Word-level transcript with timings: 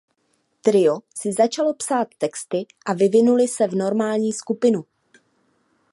Trio 0.61 0.95
si 1.13 1.33
začalo 1.33 1.73
psát 1.73 2.07
texty 2.17 2.65
a 2.85 2.93
vyvinuli 2.93 3.47
se 3.47 3.67
v 3.67 3.75
"normální" 3.75 4.33
skupinu. 4.33 4.85